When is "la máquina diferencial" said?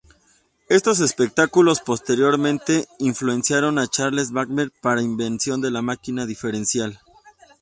5.69-6.99